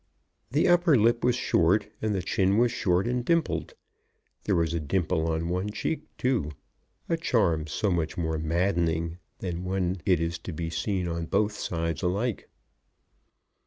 The 0.49 0.67
upper 0.67 0.97
lip 0.97 1.23
was 1.23 1.35
short, 1.35 1.85
and 2.01 2.15
the 2.15 2.23
chin 2.23 2.57
was 2.57 2.71
short 2.71 3.07
and 3.07 3.23
dimpled. 3.23 3.75
There 4.45 4.55
was 4.55 4.73
a 4.73 4.79
dimple 4.79 5.27
on 5.27 5.47
one 5.47 5.69
cheek 5.69 6.07
too, 6.17 6.49
a 7.07 7.15
charm 7.17 7.67
so 7.67 7.91
much 7.91 8.17
more 8.17 8.39
maddening 8.39 9.19
than 9.41 9.63
when 9.63 10.01
it 10.07 10.19
is 10.19 10.39
to 10.39 10.53
be 10.53 10.71
seen 10.71 11.07
on 11.07 11.25
both 11.27 11.51
sides 11.55 12.01
alike. 12.01 12.49